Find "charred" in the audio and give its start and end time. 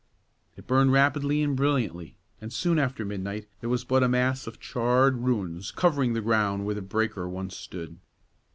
4.59-5.17